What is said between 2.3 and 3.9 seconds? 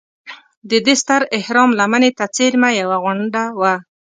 څېرمه یوه غونډه وه.